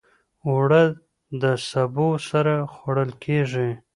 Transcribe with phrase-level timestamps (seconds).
[0.47, 0.83] اوړه
[1.41, 3.69] د سبو سره خوړل کېږي